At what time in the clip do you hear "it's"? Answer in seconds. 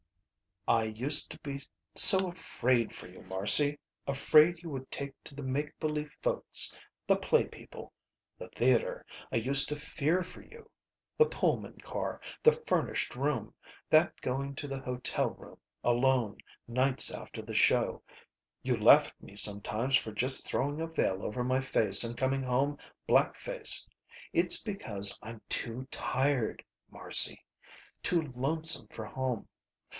24.33-24.61